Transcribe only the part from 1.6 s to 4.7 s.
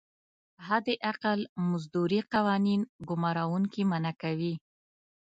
مزدوري قوانین ګمارونکي منعه کوي.